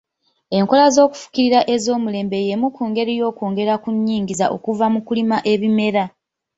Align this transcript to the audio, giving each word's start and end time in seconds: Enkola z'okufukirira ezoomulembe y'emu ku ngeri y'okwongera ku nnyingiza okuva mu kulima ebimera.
Enkola 0.57 0.85
z'okufukirira 0.95 1.59
ezoomulembe 1.73 2.37
y'emu 2.47 2.67
ku 2.75 2.83
ngeri 2.89 3.13
y'okwongera 3.19 3.73
ku 3.83 3.89
nnyingiza 3.95 4.45
okuva 4.55 4.85
mu 4.93 4.99
kulima 5.07 5.37
ebimera. 5.53 6.03